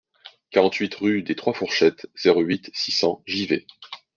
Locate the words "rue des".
0.95-1.35